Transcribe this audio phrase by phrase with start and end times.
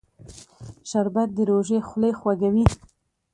[0.89, 2.65] شربت د روژې خولې خوږوي